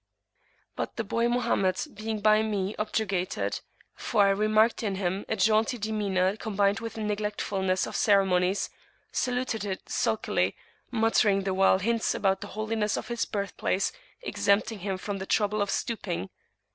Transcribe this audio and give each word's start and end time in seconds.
But 0.75 0.95
the 0.95 1.03
boy 1.03 1.27
Mohammed 1.29 1.79
being 1.93 2.21
by 2.21 2.41
me 2.41 2.73
objurgated 2.79 3.61
for 3.93 4.25
I 4.29 4.33
[p.431]remarked 4.33 4.81
in 4.81 4.95
him 4.95 5.25
a 5.29 5.35
jaunty 5.35 5.77
demeanour 5.77 6.37
combined 6.37 6.79
with 6.79 6.95
neglectfulness 6.97 7.85
of 7.85 7.95
ceremonies 7.95 8.71
saluted 9.11 9.63
it 9.63 9.87
sulkily, 9.89 10.55
muttering 10.89 11.43
the 11.43 11.53
while 11.53 11.77
hints 11.77 12.15
about 12.15 12.41
the 12.41 12.47
holiness 12.57 12.97
of 12.97 13.09
his 13.09 13.25
birthplace 13.25 13.91
exempting 14.23 14.79
him 14.79 14.97
from 14.97 15.19
the 15.19 15.27
trouble 15.27 15.61
of 15.61 15.69
stooping. 15.69 16.31